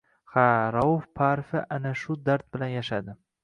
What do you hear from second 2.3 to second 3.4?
dard bilan yashadi.